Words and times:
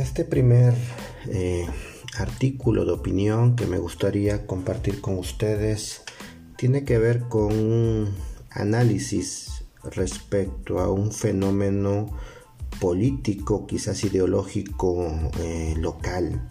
Este 0.00 0.24
primer 0.24 0.72
eh, 1.28 1.66
artículo 2.16 2.86
de 2.86 2.92
opinión 2.92 3.54
que 3.54 3.66
me 3.66 3.76
gustaría 3.76 4.46
compartir 4.46 5.02
con 5.02 5.18
ustedes 5.18 6.00
tiene 6.56 6.84
que 6.86 6.96
ver 6.96 7.24
con 7.28 7.52
un 7.52 8.14
análisis 8.48 9.62
respecto 9.84 10.80
a 10.80 10.90
un 10.90 11.12
fenómeno 11.12 12.06
político, 12.80 13.66
quizás 13.66 14.02
ideológico 14.02 15.06
eh, 15.38 15.74
local, 15.76 16.48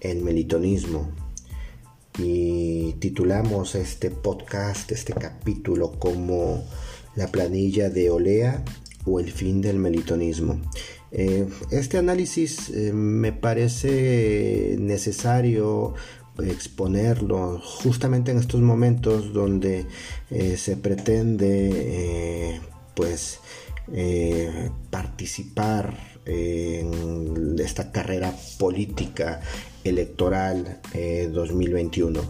el 0.00 0.24
melitonismo. 0.24 1.12
Y 2.18 2.94
titulamos 2.94 3.76
este 3.76 4.10
podcast, 4.10 4.90
este 4.90 5.12
capítulo 5.12 5.92
como 5.92 6.64
la 7.14 7.28
planilla 7.28 7.88
de 7.88 8.10
Olea 8.10 8.64
o 9.04 9.20
el 9.20 9.30
fin 9.30 9.60
del 9.60 9.78
melitonismo. 9.78 10.60
Eh, 11.12 11.48
este 11.70 11.98
análisis 11.98 12.70
eh, 12.70 12.92
me 12.92 13.32
parece 13.32 14.76
necesario 14.78 15.94
exponerlo 16.38 17.60
justamente 17.60 18.30
en 18.30 18.38
estos 18.38 18.60
momentos 18.60 19.32
donde 19.32 19.86
eh, 20.30 20.56
se 20.56 20.76
pretende 20.76 22.60
pues 22.94 23.40
participar 24.90 25.98
en 26.24 27.56
esta 27.58 27.90
carrera 27.90 28.32
política 28.58 29.40
electoral 29.82 30.80
2021 31.32 32.20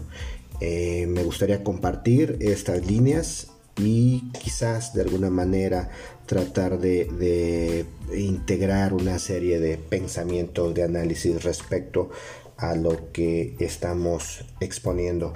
me 0.59 1.23
gustaría 1.23 1.63
compartir 1.63 2.37
estas 2.41 2.87
líneas 2.87 3.51
y 3.85 4.31
quizás 4.31 4.93
de 4.93 5.01
alguna 5.01 5.29
manera 5.29 5.89
tratar 6.25 6.79
de, 6.79 7.85
integrar 8.15 8.93
una 8.93 9.19
serie 9.19 9.59
de 9.59 9.77
pensamientos, 9.77 10.73
de 10.73 10.83
análisis 10.83 11.43
respecto 11.43 12.09
a 12.57 12.75
lo 12.75 13.11
que 13.11 13.55
estamos 13.59 14.45
exponiendo. 14.59 15.33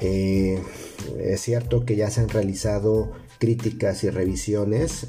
Eh, 0.00 0.62
es 1.18 1.40
cierto 1.40 1.84
que 1.84 1.96
ya 1.96 2.10
se 2.10 2.20
han 2.20 2.28
realizado 2.28 3.12
críticas 3.38 4.04
y 4.04 4.10
revisiones, 4.10 5.08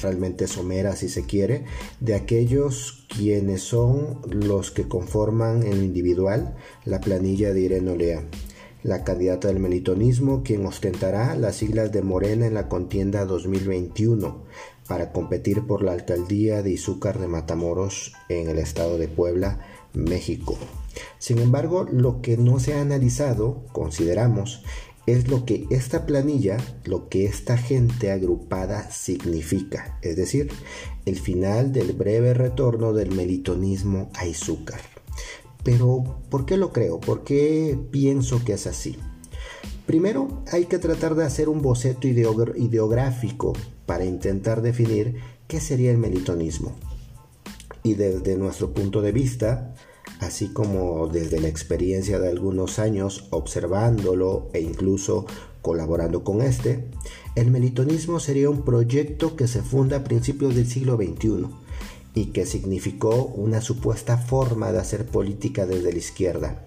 realmente 0.00 0.46
someras 0.46 1.00
si 1.00 1.08
se 1.08 1.24
quiere, 1.24 1.64
de 2.00 2.14
aquellos 2.14 3.06
quienes 3.14 3.62
son 3.62 4.20
los 4.30 4.70
que 4.70 4.88
conforman 4.88 5.62
en 5.62 5.84
individual 5.84 6.56
la 6.84 7.00
planilla 7.00 7.52
de 7.52 7.60
Irene 7.60 7.90
Olea 7.90 8.24
la 8.82 9.04
candidata 9.04 9.48
del 9.48 9.58
melitonismo, 9.58 10.42
quien 10.42 10.64
ostentará 10.66 11.34
las 11.34 11.56
siglas 11.56 11.92
de 11.92 12.02
Morena 12.02 12.46
en 12.46 12.54
la 12.54 12.68
contienda 12.68 13.24
2021 13.24 14.44
para 14.86 15.12
competir 15.12 15.66
por 15.66 15.82
la 15.82 15.92
alcaldía 15.92 16.62
de 16.62 16.70
Izúcar 16.70 17.18
de 17.18 17.28
Matamoros 17.28 18.12
en 18.28 18.48
el 18.48 18.58
estado 18.58 18.96
de 18.98 19.08
Puebla, 19.08 19.60
México. 19.92 20.56
Sin 21.18 21.38
embargo, 21.38 21.84
lo 21.90 22.22
que 22.22 22.36
no 22.36 22.58
se 22.58 22.74
ha 22.74 22.80
analizado, 22.80 23.66
consideramos, 23.72 24.64
es 25.06 25.28
lo 25.28 25.44
que 25.44 25.66
esta 25.70 26.04
planilla, 26.06 26.58
lo 26.84 27.08
que 27.08 27.24
esta 27.24 27.56
gente 27.56 28.10
agrupada 28.10 28.90
significa, 28.90 29.98
es 30.02 30.16
decir, 30.16 30.50
el 31.06 31.18
final 31.18 31.72
del 31.72 31.94
breve 31.94 32.34
retorno 32.34 32.92
del 32.92 33.12
melitonismo 33.12 34.10
a 34.14 34.26
Izúcar. 34.26 34.97
Pero, 35.70 36.02
¿por 36.30 36.46
qué 36.46 36.56
lo 36.56 36.72
creo? 36.72 36.98
¿Por 36.98 37.24
qué 37.24 37.78
pienso 37.90 38.42
que 38.42 38.54
es 38.54 38.66
así? 38.66 38.96
Primero, 39.84 40.42
hay 40.50 40.64
que 40.64 40.78
tratar 40.78 41.14
de 41.14 41.26
hacer 41.26 41.50
un 41.50 41.60
boceto 41.60 42.08
ideográfico 42.08 43.52
para 43.84 44.06
intentar 44.06 44.62
definir 44.62 45.16
qué 45.46 45.60
sería 45.60 45.90
el 45.90 45.98
melitonismo. 45.98 46.74
Y 47.82 47.96
desde 47.96 48.38
nuestro 48.38 48.72
punto 48.72 49.02
de 49.02 49.12
vista, 49.12 49.74
así 50.20 50.54
como 50.54 51.06
desde 51.06 51.38
la 51.38 51.48
experiencia 51.48 52.18
de 52.18 52.30
algunos 52.30 52.78
años 52.78 53.26
observándolo 53.28 54.48
e 54.54 54.62
incluso 54.62 55.26
colaborando 55.60 56.24
con 56.24 56.40
este, 56.40 56.88
el 57.34 57.50
melitonismo 57.50 58.20
sería 58.20 58.48
un 58.48 58.62
proyecto 58.62 59.36
que 59.36 59.46
se 59.46 59.60
funda 59.60 59.98
a 59.98 60.04
principios 60.04 60.54
del 60.54 60.66
siglo 60.66 60.96
XXI 60.96 61.67
y 62.18 62.32
que 62.32 62.46
significó 62.46 63.26
una 63.26 63.60
supuesta 63.60 64.18
forma 64.18 64.72
de 64.72 64.80
hacer 64.80 65.06
política 65.06 65.66
desde 65.66 65.92
la 65.92 65.98
izquierda, 65.98 66.64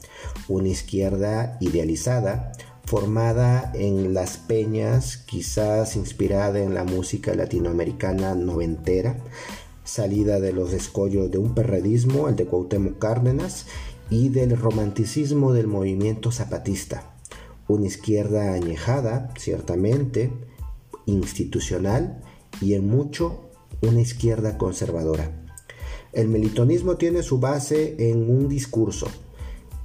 una 0.47 0.69
izquierda 0.69 1.57
idealizada, 1.59 2.53
formada 2.85 3.73
en 3.75 4.13
las 4.13 4.37
peñas, 4.37 5.17
quizás 5.17 5.97
inspirada 5.97 6.59
en 6.59 6.73
la 6.73 6.85
música 6.85 7.35
latinoamericana 7.35 8.33
noventera, 8.33 9.17
salida 9.83 10.39
de 10.39 10.53
los 10.53 10.71
escollos 10.71 11.29
de 11.31 11.37
un 11.37 11.53
perredismo, 11.53 12.29
el 12.29 12.37
de 12.37 12.45
Cuauhtémoc 12.45 12.97
Cárdenas, 12.97 13.65
y 14.09 14.29
del 14.29 14.55
romanticismo 14.57 15.51
del 15.51 15.67
movimiento 15.67 16.31
zapatista. 16.31 17.13
Una 17.67 17.87
izquierda 17.87 18.53
añejada, 18.53 19.33
ciertamente, 19.37 20.31
institucional 21.05 22.21
y 22.61 22.75
en 22.75 22.87
mucho 22.87 23.49
una 23.81 23.99
izquierda 23.99 24.57
conservadora. 24.57 25.40
El 26.13 26.27
melitonismo 26.27 26.97
tiene 26.97 27.23
su 27.23 27.39
base 27.39 27.95
en 27.97 28.29
un 28.29 28.49
discurso. 28.49 29.07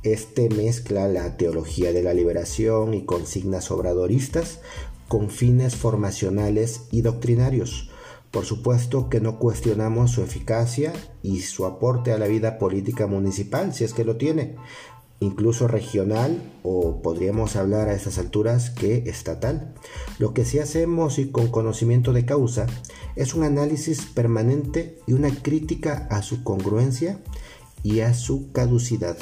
Este 0.03 0.49
mezcla 0.49 1.07
la 1.07 1.37
teología 1.37 1.93
de 1.93 2.03
la 2.03 2.15
liberación 2.15 2.95
y 2.95 3.05
consignas 3.05 3.71
obradoristas 3.71 4.61
con 5.07 5.31
fines 5.31 5.77
formacionales 5.77 6.83
y 6.91 7.03
doctrinarios. 7.03 7.91
Por 8.33 8.45
supuesto 8.45 9.09
que 9.09 9.21
no 9.21 9.39
cuestionamos 9.39 10.11
su 10.11 10.23
eficacia 10.23 10.93
y 11.23 11.43
su 11.43 11.65
aporte 11.65 12.13
a 12.13 12.19
la 12.19 12.27
vida 12.27 12.59
política 12.59 13.07
municipal, 13.07 13.73
si 13.73 13.85
es 13.85 13.95
que 13.95 14.05
lo 14.05 14.17
tiene, 14.17 14.57
incluso 15.21 15.67
regional 15.67 16.43
o 16.63 17.01
podríamos 17.03 17.57
hablar 17.57 17.89
a 17.89 17.95
estas 17.95 18.19
alturas 18.19 18.71
que 18.71 19.09
estatal. 19.09 19.75
Lo 20.19 20.35
que 20.35 20.45
sí 20.45 20.59
hacemos 20.59 21.19
y 21.19 21.31
con 21.31 21.49
conocimiento 21.49 22.13
de 22.13 22.27
causa 22.27 22.67
es 23.15 23.35
un 23.35 23.45
análisis 23.45 24.03
permanente 24.07 24.99
y 25.07 25.15
una 25.15 25.31
crítica 25.31 26.07
a 26.11 26.23
su 26.23 26.43
congruencia 26.43 27.21
y 27.83 28.01
a 28.01 28.15
su 28.15 28.53
caducidad. 28.53 29.17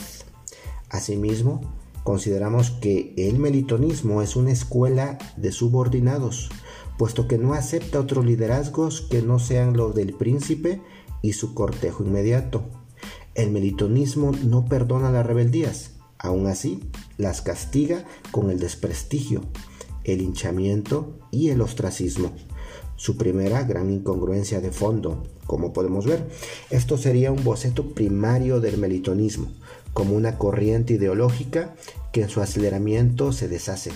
Asimismo, 0.90 1.60
consideramos 2.02 2.70
que 2.70 3.14
el 3.16 3.38
melitonismo 3.38 4.22
es 4.22 4.36
una 4.36 4.52
escuela 4.52 5.18
de 5.36 5.52
subordinados, 5.52 6.50
puesto 6.98 7.28
que 7.28 7.38
no 7.38 7.54
acepta 7.54 8.00
otros 8.00 8.24
liderazgos 8.24 9.00
que 9.02 9.22
no 9.22 9.38
sean 9.38 9.76
los 9.76 9.94
del 9.94 10.14
príncipe 10.14 10.80
y 11.22 11.32
su 11.32 11.54
cortejo 11.54 12.04
inmediato 12.04 12.64
el 13.34 13.50
melitonismo 13.50 14.32
no 14.44 14.64
perdona 14.66 15.10
las 15.10 15.26
rebeldías, 15.26 15.90
aún 16.18 16.46
así 16.46 16.80
las 17.18 17.42
castiga 17.42 18.04
con 18.30 18.50
el 18.50 18.58
desprestigio, 18.58 19.42
el 20.04 20.20
hinchamiento 20.20 21.18
y 21.30 21.50
el 21.50 21.60
ostracismo. 21.60 22.32
Su 22.96 23.16
primera 23.16 23.64
gran 23.64 23.90
incongruencia 23.90 24.60
de 24.60 24.70
fondo, 24.70 25.24
como 25.46 25.72
podemos 25.72 26.06
ver, 26.06 26.28
esto 26.70 26.96
sería 26.96 27.32
un 27.32 27.42
boceto 27.42 27.92
primario 27.92 28.60
del 28.60 28.78
melitonismo, 28.78 29.48
como 29.92 30.14
una 30.14 30.38
corriente 30.38 30.94
ideológica 30.94 31.74
que 32.12 32.22
en 32.22 32.28
su 32.28 32.40
aceleramiento 32.40 33.32
se 33.32 33.48
deshace, 33.48 33.90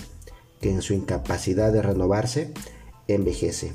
que 0.59 0.69
en 0.71 0.81
su 0.81 0.93
incapacidad 0.93 1.71
de 1.71 1.81
renovarse 1.81 2.53
envejece. 3.07 3.71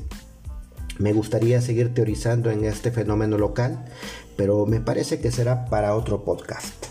Me 0.98 1.12
gustaría 1.12 1.60
seguir 1.60 1.92
teorizando 1.92 2.50
en 2.50 2.64
este 2.64 2.90
fenómeno 2.90 3.36
local, 3.38 3.84
pero 4.36 4.64
me 4.66 4.80
parece 4.80 5.20
que 5.20 5.32
será 5.32 5.66
para 5.66 5.96
otro 5.96 6.24
podcast. 6.24 6.86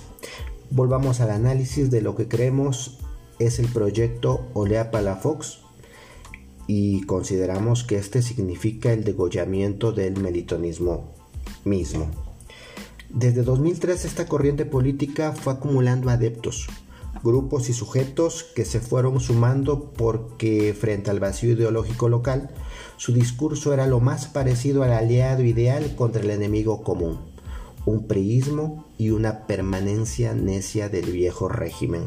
Volvamos 0.69 1.21
al 1.21 1.31
análisis 1.31 1.89
de 1.91 2.01
lo 2.01 2.15
que 2.15 2.27
creemos 2.27 2.99
es 3.39 3.59
el 3.59 3.67
proyecto 3.67 4.47
Olea 4.53 4.91
Palafox 4.91 5.59
y 6.67 7.03
consideramos 7.03 7.83
que 7.83 7.97
este 7.97 8.21
significa 8.21 8.91
el 8.91 9.03
degollamiento 9.03 9.91
del 9.91 10.19
melitonismo 10.19 11.11
mismo. 11.63 12.09
Desde 13.09 13.43
2003 13.43 14.05
esta 14.05 14.25
corriente 14.25 14.65
política 14.65 15.33
fue 15.33 15.53
acumulando 15.53 16.09
adeptos, 16.09 16.67
grupos 17.21 17.69
y 17.69 17.73
sujetos 17.73 18.43
que 18.43 18.65
se 18.65 18.79
fueron 18.79 19.19
sumando 19.19 19.91
porque 19.91 20.73
frente 20.73 21.11
al 21.11 21.19
vacío 21.19 21.51
ideológico 21.51 22.09
local, 22.09 22.49
su 22.97 23.13
discurso 23.13 23.73
era 23.73 23.87
lo 23.87 23.99
más 23.99 24.27
parecido 24.27 24.83
al 24.83 24.93
aliado 24.93 25.43
ideal 25.43 25.95
contra 25.95 26.21
el 26.21 26.31
enemigo 26.31 26.83
común, 26.83 27.19
un 27.85 28.07
priismo 28.07 28.85
y 28.97 29.11
una 29.11 29.45
permanencia 29.45 30.33
necia 30.33 30.89
del 30.89 31.11
viejo 31.11 31.49
régimen. 31.49 32.05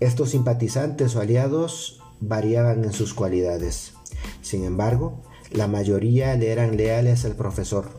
Estos 0.00 0.30
simpatizantes 0.30 1.14
o 1.16 1.20
aliados 1.20 2.00
variaban 2.20 2.84
en 2.84 2.92
sus 2.92 3.14
cualidades. 3.14 3.94
Sin 4.40 4.64
embargo, 4.64 5.20
la 5.50 5.68
mayoría 5.68 6.34
le 6.34 6.50
eran 6.50 6.76
leales 6.76 7.24
al 7.24 7.34
profesor, 7.34 7.90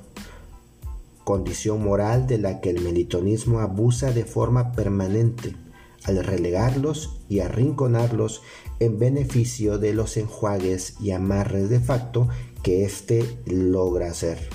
condición 1.24 1.84
moral 1.84 2.28
de 2.28 2.38
la 2.38 2.62
que 2.62 2.70
el 2.70 2.82
melitonismo 2.82 3.60
abusa 3.60 4.12
de 4.12 4.26
forma 4.26 4.74
permanente 4.74 5.56
al 6.06 6.24
relegarlos 6.24 7.22
y 7.30 7.40
arrinconarlos 7.40 8.42
en 8.80 9.00
beneficio 9.00 9.78
de 9.78 9.94
los 9.94 10.18
enjuagues 10.18 10.96
y 11.02 11.12
amarres 11.12 11.70
de 11.70 11.80
facto 11.80 12.28
que 12.62 12.86
éste 12.86 13.38
logra 13.46 14.10
hacer. 14.10 14.50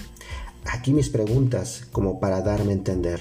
Aquí 0.64 0.92
mis 0.92 1.08
preguntas 1.08 1.86
como 1.92 2.20
para 2.20 2.42
darme 2.42 2.72
a 2.72 2.76
entender. 2.76 3.20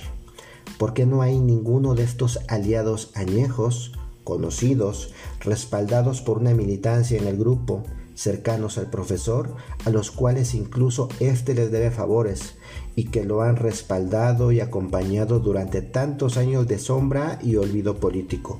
¿Por 0.78 0.94
qué 0.94 1.06
no 1.06 1.22
hay 1.22 1.40
ninguno 1.40 1.96
de 1.96 2.04
estos 2.04 2.40
aliados 2.48 3.12
añejos, 3.16 3.94
conocidos, 4.24 5.14
respaldados 5.40 6.22
por 6.22 6.38
una 6.40 6.54
militancia 6.54 7.18
en 7.18 7.28
el 7.28 7.38
grupo, 7.38 7.84
cercanos 8.18 8.80
al 8.80 8.90
profesor, 8.90 9.56
a 9.86 9.92
los 9.92 10.10
cuales 10.10 10.56
incluso 10.56 11.08
éste 11.20 11.54
les 11.54 11.72
debe 11.72 11.92
favores 11.92 12.56
y 12.96 13.06
que 13.06 13.24
lo 13.24 13.44
han 13.44 13.56
respaldado 13.56 14.52
y 14.52 14.60
acompañado 14.60 15.40
durante 15.40 15.84
tantos 15.84 16.36
años 16.36 16.68
de 16.68 16.80
sombra 16.80 17.38
y 17.44 17.58
olvido 17.58 18.00
político. 18.00 18.60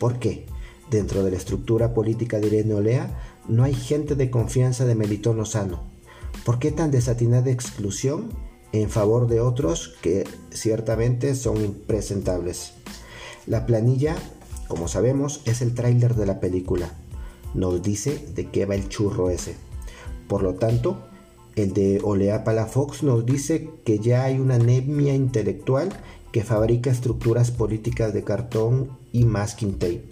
¿Por 0.00 0.18
qué? 0.18 0.46
Dentro 0.90 1.22
de 1.22 1.30
la 1.30 1.36
estructura 1.36 1.94
política 1.94 2.40
de 2.40 2.48
Irene 2.48 2.74
Olea 2.74 3.16
no 3.48 3.62
hay 3.62 3.74
gente 3.74 4.16
de 4.16 4.30
confianza 4.30 4.84
de 4.84 4.96
Melitón 4.96 5.36
Lozano. 5.36 5.84
¿Por 6.44 6.58
qué 6.58 6.72
tan 6.72 6.90
desatinada 6.90 7.50
exclusión 7.50 8.30
en 8.72 8.90
favor 8.90 9.28
de 9.28 9.40
otros 9.40 9.94
que 10.02 10.24
ciertamente 10.50 11.36
son 11.36 11.64
impresentables? 11.64 12.72
La 13.46 13.66
planilla, 13.66 14.16
como 14.66 14.88
sabemos, 14.88 15.42
es 15.44 15.62
el 15.62 15.74
tráiler 15.74 16.16
de 16.16 16.26
la 16.26 16.40
película 16.40 16.90
nos 17.56 17.82
dice 17.82 18.24
de 18.34 18.50
qué 18.50 18.66
va 18.66 18.74
el 18.74 18.88
churro 18.88 19.30
ese. 19.30 19.56
Por 20.28 20.42
lo 20.42 20.54
tanto, 20.54 20.98
el 21.56 21.72
de 21.72 22.00
Olea 22.02 22.44
Palafox 22.44 23.02
nos 23.02 23.24
dice 23.24 23.70
que 23.84 23.98
ya 23.98 24.24
hay 24.24 24.38
una 24.38 24.56
anemia 24.56 25.14
intelectual 25.14 25.88
que 26.32 26.44
fabrica 26.44 26.90
estructuras 26.90 27.50
políticas 27.50 28.12
de 28.12 28.22
cartón 28.22 28.90
y 29.10 29.24
masking 29.24 29.78
tape. 29.78 30.08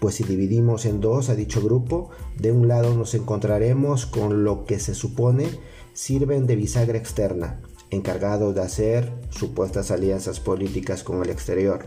Pues 0.00 0.16
si 0.16 0.24
dividimos 0.24 0.84
en 0.84 1.00
dos 1.00 1.28
a 1.28 1.34
dicho 1.34 1.62
grupo, 1.62 2.10
de 2.38 2.52
un 2.52 2.68
lado 2.68 2.94
nos 2.94 3.14
encontraremos 3.14 4.06
con 4.06 4.44
lo 4.44 4.64
que 4.64 4.78
se 4.80 4.94
supone 4.94 5.48
sirven 5.94 6.46
de 6.46 6.56
bisagra 6.56 6.98
externa, 6.98 7.60
encargados 7.90 8.54
de 8.54 8.62
hacer 8.62 9.12
supuestas 9.30 9.90
alianzas 9.90 10.40
políticas 10.40 11.02
con 11.02 11.22
el 11.22 11.30
exterior. 11.30 11.86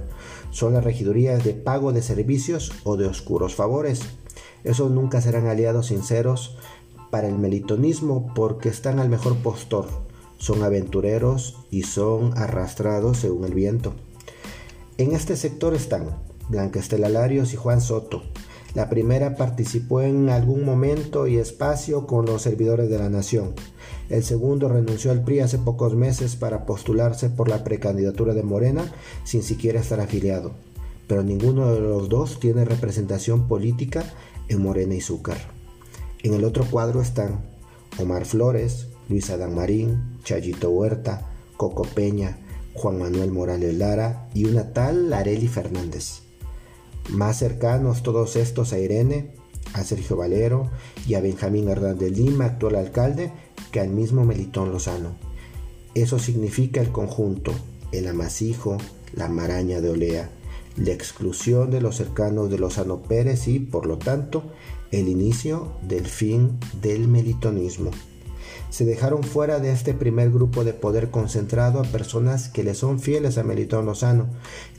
Son 0.52 0.74
las 0.74 0.84
regidurías 0.84 1.44
de 1.44 1.54
pago 1.54 1.92
de 1.92 2.02
servicios 2.02 2.72
o 2.84 2.98
de 2.98 3.08
oscuros 3.08 3.56
favores. 3.56 4.02
Esos 4.64 4.92
nunca 4.92 5.22
serán 5.22 5.48
aliados 5.48 5.88
sinceros 5.88 6.58
para 7.12 7.28
el 7.28 7.38
melitonismo 7.38 8.34
porque 8.36 8.70
están 8.70 9.00
al 9.00 9.10
mejor 9.10 9.36
postor, 9.38 9.88
son 10.38 10.64
aventureros 10.64 11.58
y 11.72 11.84
son 11.84 12.38
arrastrados 12.38 13.18
según 13.18 13.46
el 13.46 13.54
viento. 13.54 13.94
En 14.98 15.14
este 15.14 15.36
sector 15.36 15.74
están 15.74 16.18
Blanca 16.50 16.80
Estela 16.80 17.10
Larios 17.10 17.54
y 17.54 17.56
Juan 17.56 17.82
Soto. 17.82 18.24
La 18.76 18.90
primera 18.90 19.36
participó 19.36 20.02
en 20.02 20.30
algún 20.30 20.64
momento 20.64 21.26
y 21.26 21.38
espacio 21.38 22.06
con 22.06 22.26
los 22.26 22.44
servidores 22.44 22.90
de 22.90 23.00
la 23.00 23.10
nación. 23.10 23.54
El 24.10 24.24
segundo 24.24 24.70
renunció 24.70 25.12
al 25.12 25.24
PRI 25.24 25.40
hace 25.40 25.58
pocos 25.58 25.96
meses 25.96 26.36
para 26.36 26.66
postularse 26.66 27.30
por 27.30 27.50
la 27.50 27.64
precandidatura 27.64 28.34
de 28.34 28.44
Morena 28.44 28.92
sin 29.24 29.42
siquiera 29.42 29.80
estar 29.80 30.00
afiliado. 30.00 30.52
Pero 31.08 31.24
ninguno 31.24 31.74
de 31.74 31.80
los 31.80 32.10
dos 32.10 32.40
tiene 32.40 32.66
representación 32.66 33.48
política 33.48 34.04
en 34.50 34.62
Morena 34.62 34.96
y 34.96 35.01
Zúcar. 35.01 35.38
En 36.22 36.34
el 36.34 36.44
otro 36.44 36.66
cuadro 36.66 37.01
están 37.01 37.46
Omar 37.98 38.25
Flores, 38.25 38.88
Luis 39.07 39.30
Adán 39.30 39.56
Marín, 39.56 40.19
Chayito 40.24 40.69
Huerta, 40.69 41.31
Coco 41.56 41.84
Peña, 41.84 42.38
Juan 42.74 43.00
Manuel 43.00 43.31
Morales 43.31 43.75
Lara 43.75 44.30
y 44.34 44.46
una 44.46 44.74
tal 44.74 45.12
Areli 45.13 45.48
Fernández. 45.48 46.22
Más 47.10 47.38
cercanos 47.38 48.04
todos 48.04 48.36
estos 48.36 48.74
a 48.74 48.80
Irene, 48.80 49.36
a 49.74 49.84
Sergio 49.84 50.16
Valero 50.16 50.69
y 51.07 51.16
a 51.16 51.22
Benjamín 51.22 51.69
Hernández 51.69 52.12
Lima, 52.12 52.46
actual 52.46 52.75
alcalde, 52.75 53.31
que 53.72 53.80
al 53.80 53.90
mismo 53.90 54.25
Melitón 54.25 54.72
Lozano. 54.72 55.16
Eso 55.96 56.19
significa 56.19 56.81
el 56.81 56.92
conjunto, 56.92 57.51
el 57.92 58.07
amasijo, 58.07 58.78
la 59.13 59.28
maraña 59.28 59.81
de 59.81 59.90
Olea, 59.90 60.30
la 60.77 60.92
exclusión 60.92 61.71
de 61.71 61.81
los 61.81 61.98
cercanos 61.98 62.50
de 62.50 62.60
Lozano 62.60 63.01
Pérez 63.01 63.48
y, 63.48 63.60
por 63.60 63.86
lo 63.86 63.98
tanto, 63.98 64.44
el 64.92 65.07
inicio 65.07 65.74
del 65.81 66.07
fin 66.07 66.57
del 66.81 67.07
melitonismo. 67.07 67.92
Se 68.69 68.86
dejaron 68.86 69.24
fuera 69.24 69.60
de 69.60 69.71
este 69.71 69.94
primer 69.94 70.31
grupo 70.31 70.63
de 70.63 70.74
poder 70.74 71.10
concentrado 71.10 71.80
a 71.80 71.83
personas 71.83 72.50
que 72.50 72.63
le 72.63 72.75
son 72.75 73.00
fieles 73.00 73.38
a 73.38 73.44
Melitón 73.44 73.86
Lozano, 73.86 74.27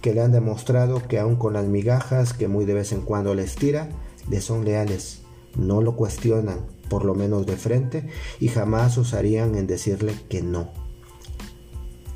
que 0.00 0.14
le 0.14 0.20
han 0.20 0.32
demostrado 0.32 1.06
que 1.08 1.18
aun 1.18 1.36
con 1.36 1.54
las 1.54 1.66
migajas 1.66 2.32
que 2.32 2.48
muy 2.48 2.64
de 2.64 2.74
vez 2.74 2.92
en 2.92 3.00
cuando 3.00 3.34
les 3.34 3.56
tira, 3.56 3.88
le 4.28 4.40
son 4.40 4.64
leales, 4.64 5.22
no 5.56 5.82
lo 5.82 5.96
cuestionan, 5.96 6.60
por 6.88 7.04
lo 7.04 7.14
menos 7.14 7.46
de 7.46 7.56
frente, 7.56 8.08
y 8.38 8.48
jamás 8.48 8.96
osarían 8.96 9.56
en 9.56 9.66
decirle 9.66 10.14
que 10.28 10.40
no. 10.40 10.79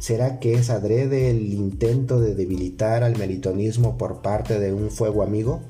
¿Será 0.05 0.39
que 0.39 0.53
es 0.53 0.69
adrede 0.69 1.31
el 1.31 1.55
intento 1.55 2.21
de 2.21 2.35
debilitar 2.35 3.05
al 3.05 3.17
melitonismo 3.17 3.97
por 3.97 4.21
parte 4.21 4.61
de 4.61 4.71
un 4.71 4.91
fuego 4.91 5.23
amigo? 5.23 5.63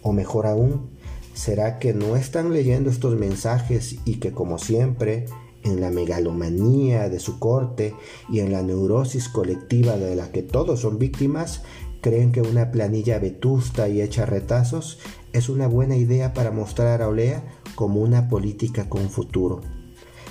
O 0.00 0.14
mejor 0.14 0.46
aún, 0.46 0.88
¿será 1.34 1.78
que 1.78 1.92
no 1.92 2.16
están 2.16 2.50
leyendo 2.50 2.88
estos 2.88 3.18
mensajes 3.18 3.96
y 4.06 4.20
que 4.20 4.32
como 4.32 4.56
siempre, 4.56 5.26
en 5.64 5.82
la 5.82 5.90
megalomanía 5.90 7.10
de 7.10 7.20
su 7.20 7.38
corte 7.38 7.92
y 8.30 8.40
en 8.40 8.52
la 8.52 8.62
neurosis 8.62 9.28
colectiva 9.28 9.98
de 9.98 10.16
la 10.16 10.32
que 10.32 10.42
todos 10.42 10.80
son 10.80 10.98
víctimas, 10.98 11.60
creen 12.00 12.32
que 12.32 12.40
una 12.40 12.70
planilla 12.70 13.18
vetusta 13.18 13.90
y 13.90 14.00
hecha 14.00 14.24
retazos 14.24 14.98
es 15.34 15.50
una 15.50 15.66
buena 15.66 15.96
idea 15.96 16.32
para 16.32 16.52
mostrar 16.52 17.02
a 17.02 17.08
Olea 17.08 17.44
como 17.74 18.00
una 18.00 18.30
política 18.30 18.88
con 18.88 19.10
futuro? 19.10 19.60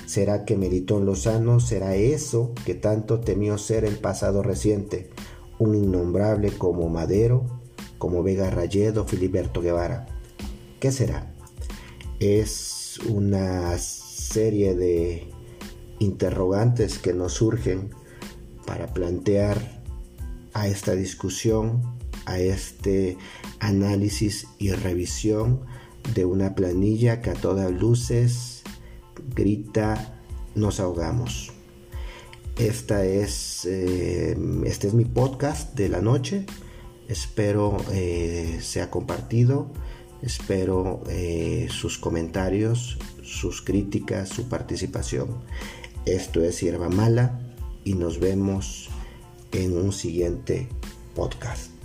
¿Será 0.08 0.46
que 0.46 0.56
Melitón 0.56 1.06
Lozano 1.06 1.60
será 1.60 1.96
eso 1.96 2.54
que 2.66 2.76
tanto 2.76 3.20
temió 3.20 3.58
ser 3.58 3.84
el 3.84 3.98
pasado 3.98 4.42
reciente? 4.42 5.10
Un 5.60 5.76
innombrable 5.76 6.54
como 6.54 6.88
Madero, 6.88 7.46
como 7.98 8.24
Vega 8.24 8.50
Rayedo, 8.50 9.06
Filiberto 9.06 9.62
Guevara. 9.62 10.06
¿Qué 10.80 10.94
será? 10.94 11.36
Es 12.22 13.00
una 13.10 13.78
serie 13.78 14.76
de 14.76 15.30
interrogantes 16.00 17.00
que 17.00 17.12
nos 17.12 17.34
surgen 17.34 17.90
para 18.66 18.94
plantear 18.94 19.84
a 20.54 20.70
esta 20.70 20.94
discusión, 20.96 21.82
a 22.26 22.40
este 22.40 23.18
análisis 23.60 24.48
y 24.58 24.72
revisión 24.72 25.66
de 26.16 26.24
una 26.24 26.56
planilla 26.56 27.22
que 27.22 27.32
a 27.32 27.34
todas 27.34 27.70
luces 27.74 28.57
grita, 29.34 30.22
nos 30.56 30.80
ahogamos. 30.80 31.52
Esta 32.58 33.06
es, 33.06 33.66
eh, 33.66 34.36
este 34.66 34.88
es 34.88 34.94
mi 34.94 35.06
podcast 35.06 35.76
de 35.76 35.90
la 35.90 36.02
noche. 36.02 36.46
Espero 37.08 37.78
eh, 37.92 38.60
sea 38.62 38.90
compartido. 38.90 39.72
Espero 40.24 41.04
eh, 41.10 41.68
sus 41.70 42.00
comentarios, 42.00 42.98
sus 43.24 43.62
críticas, 43.62 44.30
su 44.30 44.50
participación. 44.50 45.28
Esto 46.06 46.44
es 46.44 46.60
Hierba 46.60 46.90
Mala 46.90 47.40
y 47.84 47.94
nos 47.94 48.20
vemos 48.20 48.90
en 49.52 49.78
un 49.78 49.94
siguiente 49.94 50.68
podcast. 51.16 51.77